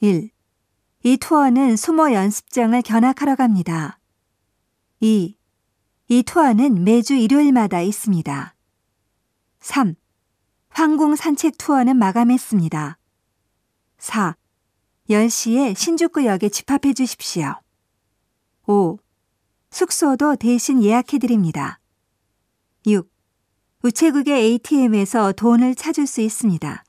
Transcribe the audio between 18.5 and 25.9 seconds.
5. 숙소도 대신 예약해 드립니다. 6. 우체국의 ATM에서 돈을